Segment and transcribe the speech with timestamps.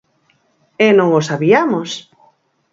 [0.85, 1.89] E non o sabiamos.